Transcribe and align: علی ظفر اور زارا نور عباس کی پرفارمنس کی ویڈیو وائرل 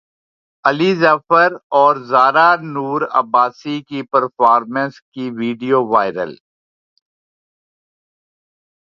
علی 0.65 0.91
ظفر 0.95 1.51
اور 1.79 1.95
زارا 2.09 2.49
نور 2.75 3.01
عباس 3.11 3.61
کی 3.87 4.01
پرفارمنس 4.11 5.01
کی 5.13 5.29
ویڈیو 5.37 5.79
وائرل 5.87 6.33